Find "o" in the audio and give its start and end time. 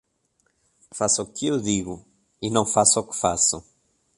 1.21-1.27, 2.99-3.07